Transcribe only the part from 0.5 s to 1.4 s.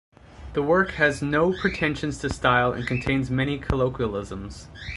The work has